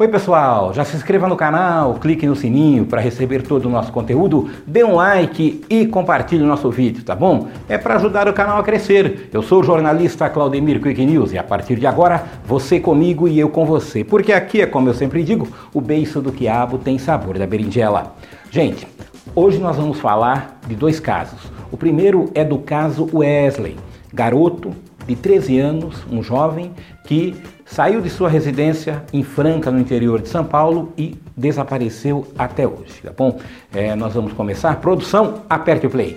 [0.00, 3.92] Oi pessoal, já se inscreva no canal, clique no sininho para receber todo o nosso
[3.92, 7.48] conteúdo, dê um like e compartilhe o nosso vídeo, tá bom?
[7.68, 9.28] É para ajudar o canal a crescer.
[9.30, 13.38] Eu sou o jornalista Claudemir Quick News e a partir de agora você comigo e
[13.38, 16.96] eu com você, porque aqui é como eu sempre digo, o beiço do quiabo tem
[16.96, 18.16] sabor da berinjela.
[18.50, 18.88] Gente,
[19.34, 21.52] hoje nós vamos falar de dois casos.
[21.70, 23.76] O primeiro é do caso Wesley,
[24.14, 24.72] garoto
[25.06, 26.72] de 13 anos, um jovem
[27.04, 27.36] que
[27.70, 33.00] saiu de sua residência em Franca, no interior de São Paulo, e desapareceu até hoje,
[33.02, 33.38] tá bom?
[33.72, 34.76] É, nós vamos começar.
[34.76, 36.16] Produção, aperte o play.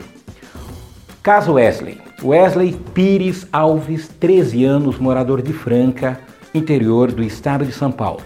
[1.22, 2.02] Caso Wesley.
[2.24, 6.20] Wesley Pires Alves, 13 anos, morador de Franca,
[6.54, 8.22] interior do estado de São Paulo.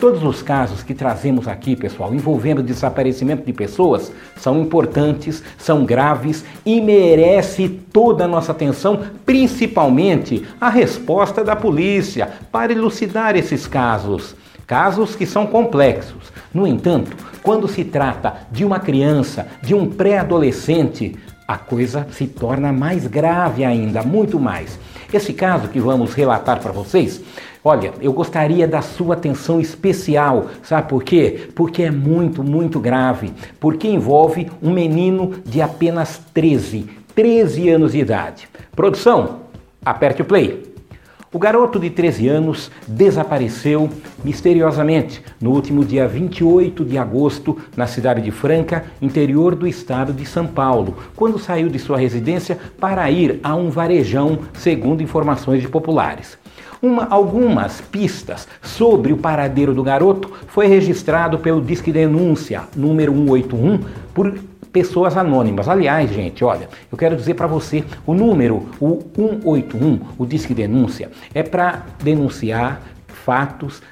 [0.00, 6.42] Todos os casos que trazemos aqui, pessoal, envolvendo desaparecimento de pessoas, são importantes, são graves
[6.64, 14.34] e merece toda a nossa atenção, principalmente a resposta da polícia para elucidar esses casos.
[14.66, 16.32] Casos que são complexos.
[16.54, 21.14] No entanto, quando se trata de uma criança, de um pré-adolescente,
[21.46, 24.78] a coisa se torna mais grave ainda, muito mais.
[25.12, 27.20] Esse caso que vamos relatar para vocês
[27.62, 31.50] Olha, eu gostaria da sua atenção especial, sabe por quê?
[31.54, 37.98] Porque é muito, muito grave, porque envolve um menino de apenas 13, 13 anos de
[37.98, 38.48] idade.
[38.74, 39.40] Produção,
[39.84, 40.69] aperte o play.
[41.32, 43.88] O garoto de 13 anos desapareceu
[44.24, 50.26] misteriosamente no último dia 28 de agosto na cidade de Franca, interior do estado de
[50.26, 55.68] São Paulo, quando saiu de sua residência para ir a um varejão, segundo informações de
[55.68, 56.36] populares.
[56.82, 63.78] Uma, algumas pistas sobre o paradeiro do garoto foi registrado pelo Disque Denúncia número 181
[64.12, 64.34] por
[64.72, 65.68] pessoas anônimas.
[65.68, 71.10] Aliás, gente, olha, eu quero dizer para você, o número, o 181, o Disque Denúncia,
[71.34, 73.82] é para denunciar fatos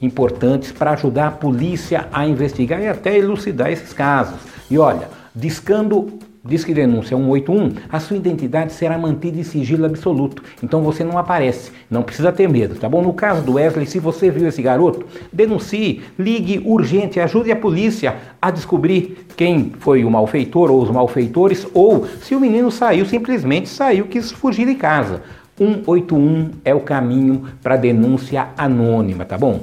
[0.00, 4.38] importantes para ajudar a polícia a investigar e até elucidar esses casos.
[4.70, 10.42] E olha, discando Diz que denúncia 181, a sua identidade será mantida em sigilo absoluto.
[10.62, 13.02] Então você não aparece, não precisa ter medo, tá bom?
[13.02, 18.16] No caso do Wesley, se você viu esse garoto, denuncie, ligue urgente, ajude a polícia
[18.40, 23.68] a descobrir quem foi o malfeitor ou os malfeitores, ou se o menino saiu, simplesmente
[23.68, 25.22] saiu, quis fugir de casa.
[25.56, 29.60] 181 é o caminho para denúncia anônima, tá bom?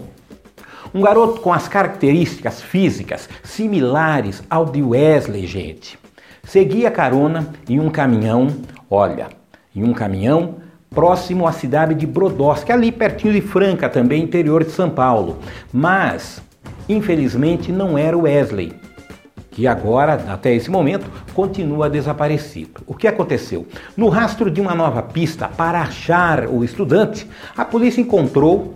[0.94, 6.05] Um garoto com as características físicas similares ao de Wesley, gente
[6.46, 8.48] Segui a carona em um caminhão,
[8.90, 9.28] olha,
[9.76, 10.56] em um caminhão
[10.92, 15.40] próximo à cidade de Brodowski, ali pertinho de Franca, também interior de São Paulo.
[15.74, 16.42] Mas,
[16.88, 18.74] infelizmente, não era o Wesley,
[19.52, 22.82] que agora, até esse momento, continua desaparecido.
[22.86, 23.66] O que aconteceu?
[23.98, 28.76] No rastro de uma nova pista para achar o estudante, a polícia encontrou,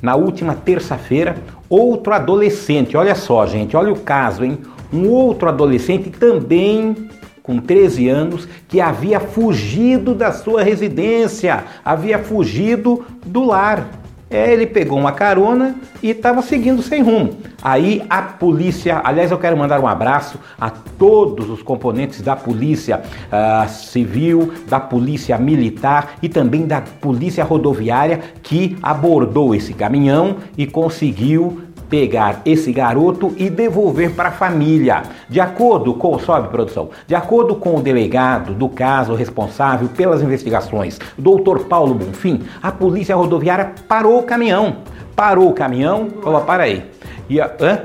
[0.00, 1.36] na última terça-feira,
[1.68, 2.96] outro adolescente.
[2.96, 4.58] Olha só, gente, olha o caso, hein?
[4.92, 7.08] Um outro adolescente também
[7.42, 13.88] com 13 anos que havia fugido da sua residência, havia fugido do lar.
[14.30, 17.36] É, ele pegou uma carona e estava seguindo sem rumo.
[17.62, 23.02] Aí a polícia, aliás, eu quero mandar um abraço a todos os componentes da polícia
[23.02, 30.66] uh, civil, da polícia militar e também da polícia rodoviária que abordou esse caminhão e
[30.66, 31.60] conseguiu
[31.92, 35.02] pegar esse garoto e devolver para a família.
[35.28, 40.98] De acordo com, sobe produção, de acordo com o delegado do caso responsável pelas investigações,
[41.18, 44.78] doutor Paulo Bonfim, a polícia rodoviária parou o caminhão.
[45.14, 46.82] Parou o caminhão, falou, para aí.
[47.28, 47.82] E, a, hã?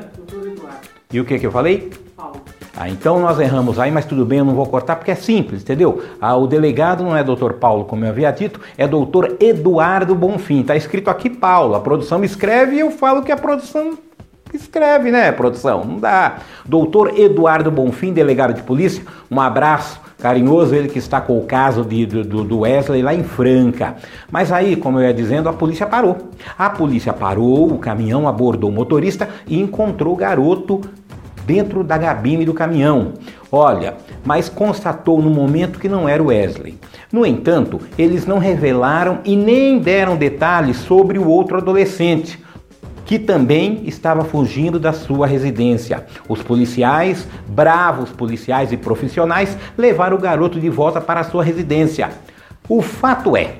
[1.11, 2.06] e o que, que eu falei?
[2.79, 5.63] Ah, então nós erramos aí, mas tudo bem, eu não vou cortar porque é simples,
[5.63, 6.03] entendeu?
[6.21, 10.61] Ah, o delegado não é doutor Paulo, como eu havia dito, é doutor Eduardo Bonfim.
[10.61, 11.73] Está escrito aqui Paulo.
[11.73, 13.97] A produção me escreve e eu falo que a produção
[14.53, 15.83] escreve, né, produção?
[15.83, 16.37] Não dá.
[16.63, 21.83] Doutor Eduardo Bonfim, delegado de polícia, um abraço carinhoso, ele que está com o caso
[21.83, 23.95] de, do, do Wesley lá em Franca.
[24.31, 26.29] Mas aí, como eu ia dizendo, a polícia parou.
[26.55, 30.81] A polícia parou, o caminhão abordou o motorista e encontrou o garoto
[31.47, 33.13] dentro da gabine do caminhão.
[33.49, 33.95] Olha,
[34.25, 36.77] mas constatou no momento que não era o Wesley.
[37.09, 42.37] No entanto, eles não revelaram e nem deram detalhes sobre o outro adolescente,
[43.05, 46.05] que também estava fugindo da sua residência.
[46.27, 52.09] Os policiais, bravos policiais e profissionais, levaram o garoto de volta para a sua residência.
[52.67, 53.55] O fato é: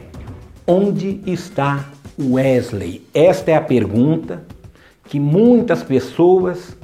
[0.67, 1.85] onde está
[2.19, 3.07] Wesley?
[3.13, 4.43] Esta é a pergunta
[5.05, 6.76] que muitas pessoas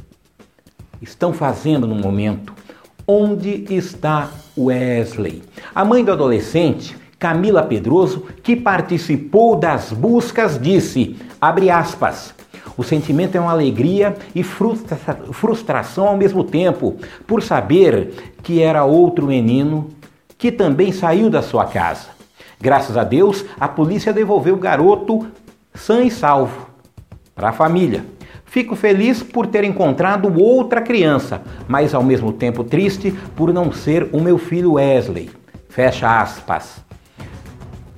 [1.03, 2.53] estão fazendo no momento.
[3.05, 5.43] Onde está Wesley?
[5.75, 12.33] A mãe do adolescente, Camila Pedroso, que participou das buscas, disse, abre aspas,
[12.75, 14.97] O sentimento é uma alegria e frustra
[15.31, 16.95] frustração ao mesmo tempo,
[17.27, 19.89] por saber que era outro menino
[20.37, 22.07] que também saiu da sua casa.
[22.59, 25.27] Graças a Deus, a polícia devolveu o garoto
[25.73, 26.67] sã e salvo
[27.35, 28.05] para a família.
[28.53, 34.07] Fico feliz por ter encontrado outra criança, mas ao mesmo tempo triste por não ser
[34.11, 35.31] o meu filho Wesley.
[35.69, 36.85] Fecha aspas.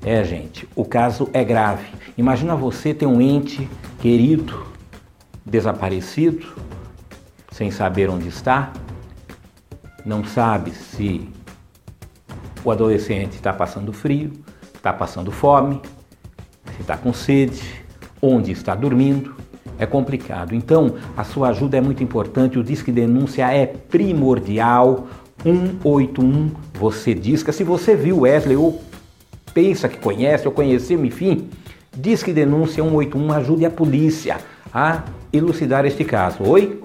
[0.02, 1.84] É, gente, o caso é grave.
[2.18, 3.69] Imagina você ter um ente
[4.00, 4.66] querido
[5.46, 6.48] desaparecido,
[7.52, 8.72] sem saber onde está,
[10.06, 11.28] não sabe se
[12.63, 14.31] o adolescente está passando frio,
[14.74, 15.81] está passando fome,
[16.78, 17.84] se está com sede,
[18.22, 19.36] onde está dormindo
[19.80, 20.56] é complicado.
[20.56, 25.07] Então, a sua ajuda é muito importante, o Disque Denúncia é primordial.
[25.44, 27.51] 181, você disca.
[27.51, 28.81] Se você viu Wesley ou
[29.54, 31.50] pensa que conhece ou conheceu, enfim,
[31.95, 34.38] Disque Denúncia 181, ajude a polícia
[34.74, 36.44] a elucidar este caso.
[36.44, 36.81] Oi?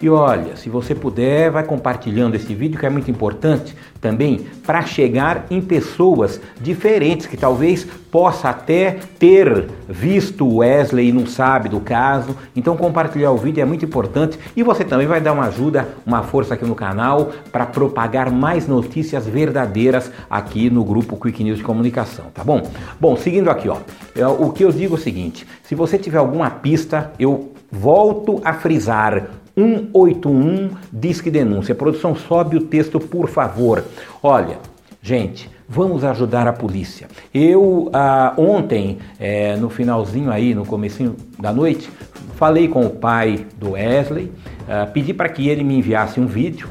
[0.00, 4.82] E olha, se você puder, vai compartilhando esse vídeo que é muito importante também para
[4.82, 11.80] chegar em pessoas diferentes que talvez possa até ter visto Wesley e não sabe do
[11.80, 12.36] caso.
[12.54, 16.22] Então compartilhar o vídeo é muito importante e você também vai dar uma ajuda, uma
[16.22, 21.64] força aqui no canal para propagar mais notícias verdadeiras aqui no grupo Quick News de
[21.64, 22.62] Comunicação, tá bom?
[23.00, 23.78] Bom, seguindo aqui, ó,
[24.14, 28.40] é, o que eu digo é o seguinte: se você tiver alguma pista, eu volto
[28.44, 29.26] a frisar
[29.58, 31.74] 181 Disque Denúncia.
[31.74, 33.84] Produção, sobe o texto, por favor.
[34.22, 34.58] Olha,
[35.02, 37.08] gente, vamos ajudar a polícia.
[37.34, 41.90] Eu ah, ontem, é, no finalzinho aí, no comecinho da noite,
[42.36, 44.30] falei com o pai do Wesley,
[44.68, 46.68] ah, pedi para que ele me enviasse um vídeo,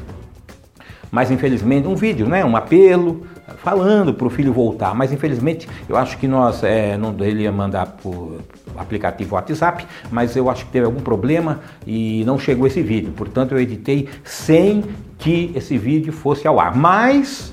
[1.10, 5.96] mas infelizmente um vídeo, né, um apelo, falando para o filho voltar, mas infelizmente eu
[5.96, 8.40] acho que nós, é, não, ele ia mandar por
[8.76, 13.12] aplicativo WhatsApp, mas eu acho que teve algum problema e não chegou esse vídeo.
[13.12, 14.84] Portanto, eu editei sem
[15.18, 16.76] que esse vídeo fosse ao ar.
[16.76, 17.52] Mas,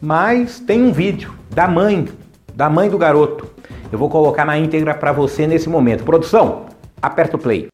[0.00, 2.08] mas tem um vídeo da mãe,
[2.54, 3.50] da mãe do garoto.
[3.90, 6.04] Eu vou colocar na íntegra para você nesse momento.
[6.04, 6.66] Produção,
[7.00, 7.68] aperta o play.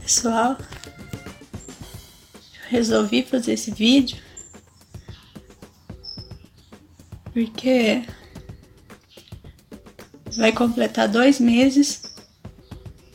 [0.00, 0.56] Pessoal,
[2.68, 4.18] resolvi fazer esse vídeo
[7.32, 8.04] porque
[10.36, 12.02] vai completar dois meses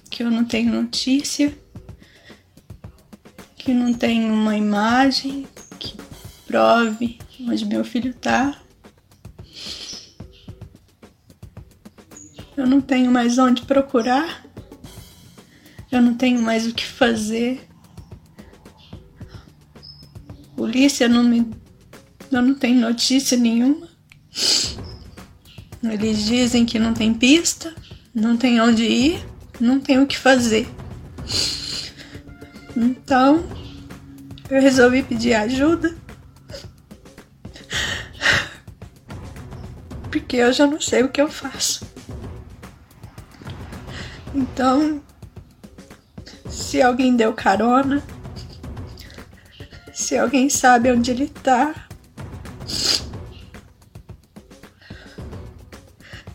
[0.09, 1.57] que eu não tenho notícia,
[3.57, 5.47] que não tenho uma imagem
[5.79, 5.95] que
[6.45, 8.61] prove onde meu filho tá.
[12.55, 14.45] Eu não tenho mais onde procurar.
[15.91, 17.67] Eu não tenho mais o que fazer.
[20.55, 21.45] Polícia não me.
[22.31, 23.94] Eu não tenho notícia nenhuma.
[25.91, 27.73] Eles dizem que não tem pista,
[28.13, 29.25] não tem onde ir,
[29.59, 30.67] não tem o que fazer.
[32.75, 33.45] Então,
[34.49, 35.95] eu resolvi pedir ajuda.
[40.11, 41.85] Porque eu já não sei o que eu faço.
[44.33, 45.01] Então,
[46.49, 48.03] se alguém deu carona,
[49.93, 51.84] se alguém sabe onde ele tá,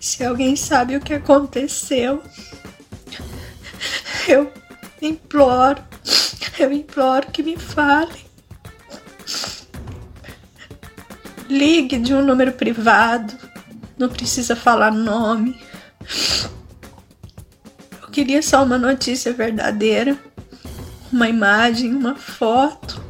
[0.01, 2.23] Se alguém sabe o que aconteceu,
[4.27, 4.51] eu
[5.03, 5.85] imploro,
[6.59, 8.25] eu imploro que me fale.
[11.51, 13.37] Ligue de um número privado,
[13.99, 15.61] não precisa falar nome.
[18.01, 20.19] Eu queria só uma notícia verdadeira,
[21.13, 23.05] uma imagem, uma foto,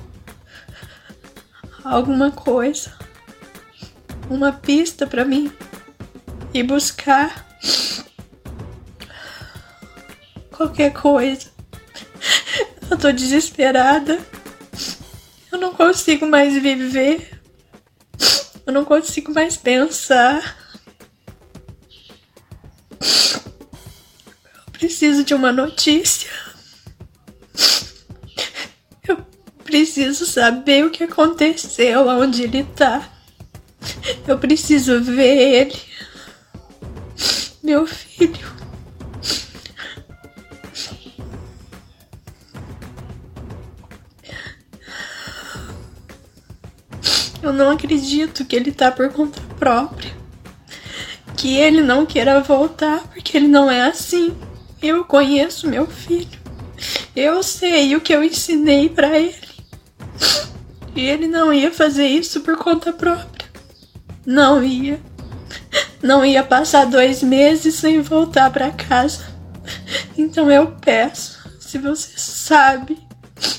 [1.85, 2.93] alguma coisa,
[4.29, 5.53] uma pista para mim
[6.53, 7.47] e buscar
[10.51, 11.51] qualquer coisa.
[12.91, 14.19] Eu tô desesperada.
[15.51, 17.41] Eu não consigo mais viver.
[18.67, 20.57] Eu não consigo mais pensar.
[24.67, 26.31] Eu preciso de uma notícia.
[29.07, 29.25] Eu
[29.65, 33.09] preciso saber o que aconteceu, aonde ele tá.
[34.27, 35.91] Eu preciso ver ele
[37.71, 38.51] meu filho.
[47.41, 50.13] Eu não acredito que ele tá por conta própria.
[51.37, 54.37] Que ele não queira voltar porque ele não é assim.
[54.83, 56.41] Eu conheço meu filho.
[57.15, 59.49] Eu sei o que eu ensinei para ele.
[60.97, 63.49] E ele não ia fazer isso por conta própria.
[64.27, 65.01] Não ia.
[66.03, 69.25] Não ia passar dois meses sem voltar para casa.
[70.17, 72.99] Então eu peço, se você sabe,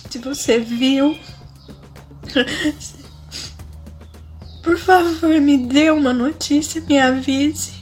[0.10, 1.17] se você viu,
[4.63, 7.74] por favor, me dê uma notícia, me avise.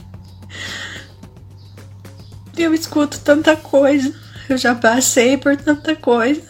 [2.57, 4.13] Eu escuto tanta coisa,
[4.49, 6.41] eu já passei por tanta coisa.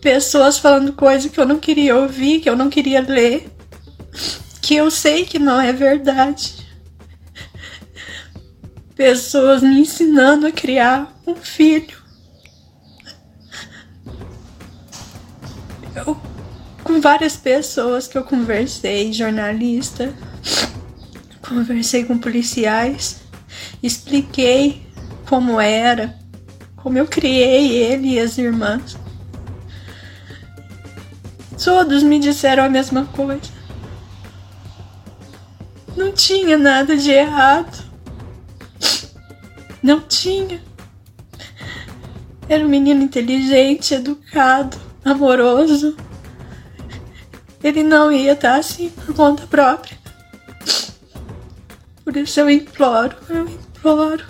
[0.00, 3.48] Pessoas falando coisa que eu não queria ouvir, que eu não queria ler,
[4.62, 6.66] que eu sei que não é verdade.
[8.94, 12.00] Pessoas me ensinando a criar um filho.
[15.94, 16.16] Eu
[16.82, 20.12] com várias pessoas que eu conversei, jornalista,
[21.40, 23.20] conversei com policiais,
[23.82, 24.82] expliquei
[25.28, 26.18] como era,
[26.76, 28.96] como eu criei ele e as irmãs.
[31.62, 33.51] Todos me disseram a mesma coisa.
[35.96, 37.84] Não tinha nada de errado.
[39.82, 40.62] Não tinha.
[42.48, 45.96] Era um menino inteligente, educado, amoroso
[47.62, 49.96] ele não ia estar assim por conta própria.
[52.04, 54.24] Por isso eu imploro, eu imploro.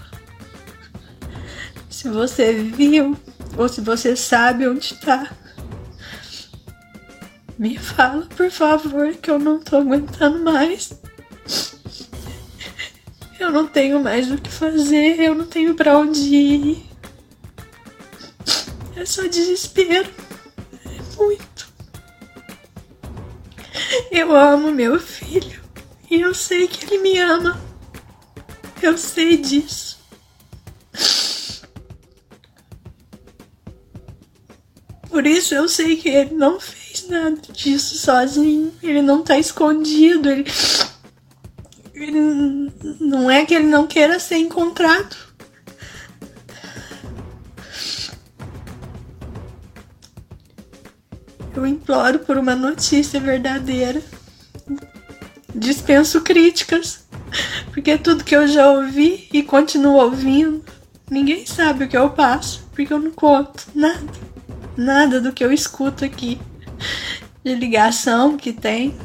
[1.88, 3.16] Se você viu
[3.57, 5.31] ou se você sabe onde está,
[7.59, 11.00] me fala, por favor, que eu não tô aguentando mais.
[13.38, 16.87] Eu não tenho mais o que fazer, eu não tenho para onde ir.
[18.94, 20.08] É só desespero.
[20.87, 21.72] É muito.
[24.11, 25.61] Eu amo meu filho
[26.11, 27.61] e eu sei que ele me ama.
[28.80, 29.99] Eu sei disso.
[35.08, 38.72] Por isso eu sei que ele não fez nada disso sozinho.
[38.82, 40.30] Ele não tá escondido.
[40.30, 40.44] Ele,
[42.04, 45.16] ele não é que ele não queira ser encontrado.
[51.54, 54.02] Eu imploro por uma notícia verdadeira.
[55.54, 57.04] Dispenso críticas,
[57.73, 60.64] porque tudo que eu já ouvi e continuo ouvindo,
[61.11, 64.00] ninguém sabe o que eu passo, porque eu não conto nada,
[64.76, 66.40] nada do que eu escuto aqui,
[67.44, 68.97] de ligação que tem.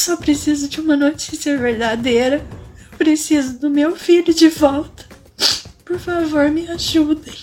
[0.00, 2.42] Só preciso de uma notícia verdadeira.
[2.90, 5.04] Eu preciso do meu filho de volta.
[5.84, 7.34] Por favor, me ajudem.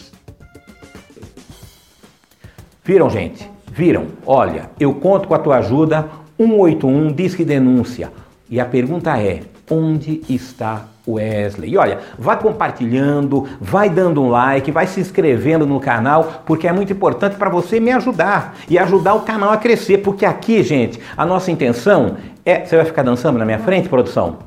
[2.84, 3.48] Viram, gente?
[3.72, 4.08] Viram?
[4.26, 6.10] Olha, eu conto com a tua ajuda.
[6.38, 8.12] 181 diz que denúncia.
[8.50, 11.72] E a pergunta é: onde está Wesley?
[11.72, 16.72] E olha, vai compartilhando, vai dando um like, vai se inscrevendo no canal, porque é
[16.72, 20.00] muito importante para você me ajudar e ajudar o canal a crescer.
[20.00, 22.18] Porque aqui, gente, a nossa intenção
[22.50, 22.66] é.
[22.66, 24.38] Você vai ficar dançando na minha frente, produção?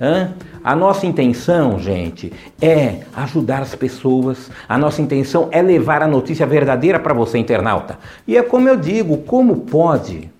[0.00, 0.32] Hã?
[0.62, 4.50] A nossa intenção, gente, é ajudar as pessoas.
[4.68, 7.98] A nossa intenção é levar a notícia verdadeira para você, internauta.
[8.26, 10.30] E é como eu digo, como pode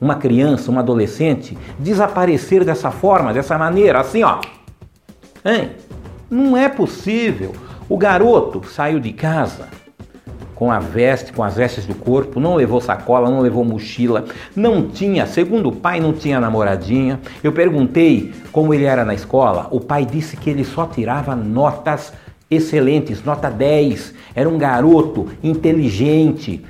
[0.00, 4.40] uma criança, um adolescente desaparecer dessa forma, dessa maneira, assim, ó?
[5.44, 5.72] Hein?
[6.30, 7.52] Não é possível.
[7.88, 9.68] O garoto saiu de casa,
[10.54, 14.88] com a veste, com as vestes do corpo, não levou sacola, não levou mochila, não
[14.88, 17.20] tinha, segundo o pai, não tinha namoradinha.
[17.42, 22.12] Eu perguntei como ele era na escola, o pai disse que ele só tirava notas
[22.50, 24.14] excelentes, nota 10.
[24.34, 26.64] Era um garoto inteligente,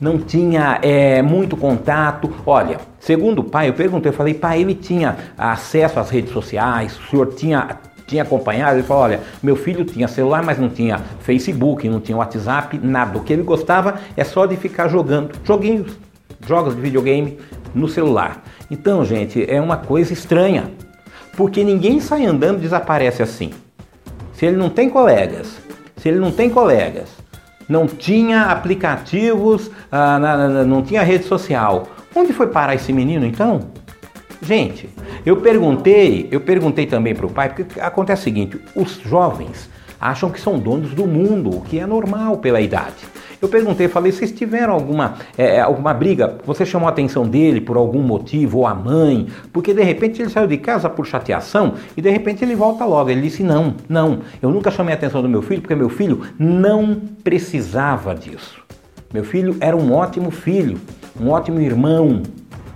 [0.00, 2.32] não tinha é, muito contato.
[2.46, 6.98] Olha, segundo o pai, eu perguntei, eu falei, pai, ele tinha acesso às redes sociais,
[6.98, 7.78] o senhor tinha
[8.08, 12.16] tinha acompanhado, ele falou: olha, meu filho tinha celular, mas não tinha Facebook, não tinha
[12.16, 13.18] WhatsApp, nada.
[13.18, 15.96] O que ele gostava é só de ficar jogando joguinhos,
[16.46, 17.38] jogos de videogame
[17.74, 18.42] no celular.
[18.70, 20.70] Então, gente, é uma coisa estranha,
[21.36, 23.50] porque ninguém sai andando e desaparece assim.
[24.32, 25.58] Se ele não tem colegas,
[25.96, 27.08] se ele não tem colegas,
[27.68, 33.60] não tinha aplicativos, ah, não tinha rede social, onde foi parar esse menino então?
[34.40, 34.88] Gente,
[35.24, 39.68] eu perguntei, eu perguntei também para o pai, porque acontece o seguinte: os jovens
[40.00, 43.06] acham que são donos do mundo, o que é normal pela idade.
[43.40, 46.38] Eu perguntei, falei, vocês tiveram alguma, é, alguma briga?
[46.44, 49.28] Você chamou a atenção dele por algum motivo, ou a mãe?
[49.52, 53.10] Porque de repente ele saiu de casa por chateação e de repente ele volta logo.
[53.10, 56.22] Ele disse: Não, não, eu nunca chamei a atenção do meu filho porque meu filho
[56.36, 58.60] não precisava disso.
[59.14, 60.78] Meu filho era um ótimo filho,
[61.18, 62.22] um ótimo irmão,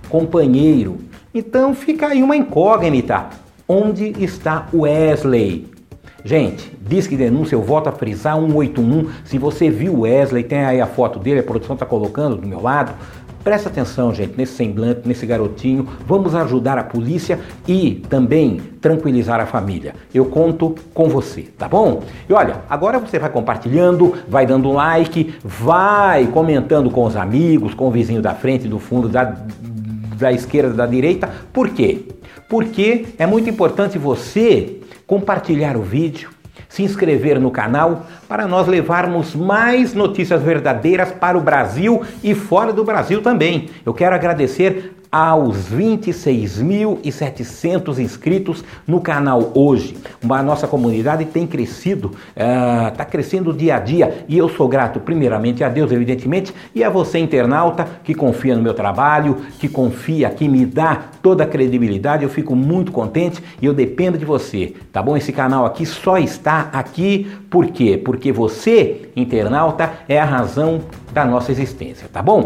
[0.09, 0.97] companheiro.
[1.33, 3.27] Então fica aí uma incógnita.
[3.67, 5.67] Onde está Wesley?
[6.23, 9.09] Gente, diz que denúncia, eu volto a frisar 181.
[9.25, 12.61] Se você viu Wesley, tem aí a foto dele, a produção está colocando do meu
[12.61, 12.93] lado.
[13.43, 15.85] Presta atenção, gente, nesse semblante, nesse garotinho.
[16.05, 19.95] Vamos ajudar a polícia e também tranquilizar a família.
[20.13, 22.03] Eu conto com você, tá bom?
[22.29, 27.87] E olha, agora você vai compartilhando, vai dando like, vai comentando com os amigos, com
[27.87, 29.35] o vizinho da frente, do fundo, da,
[30.23, 31.29] da esquerda, da direita.
[31.51, 32.05] Por quê?
[32.49, 36.29] Porque é muito importante você compartilhar o vídeo,
[36.69, 42.71] se inscrever no canal para nós levarmos mais notícias verdadeiras para o Brasil e fora
[42.71, 43.69] do Brasil também.
[43.85, 49.95] Eu quero agradecer aos 26.700 inscritos no canal hoje.
[50.27, 54.99] A nossa comunidade tem crescido, está uh, crescendo dia a dia e eu sou grato
[54.99, 60.31] primeiramente a Deus, evidentemente, e a você internauta que confia no meu trabalho, que confia,
[60.31, 62.23] que me dá toda a credibilidade.
[62.23, 65.15] Eu fico muito contente e eu dependo de você, tá bom?
[65.15, 68.01] Esse canal aqui só está aqui por quê?
[68.03, 70.81] Porque você, internauta, é a razão
[71.13, 72.41] da nossa existência, tá bom?